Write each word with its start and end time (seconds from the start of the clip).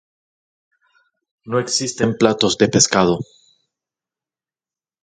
No 1.45 1.59
existen 1.59 2.17
platos 2.17 2.57
de 2.57 2.67
pescado. 2.69 3.19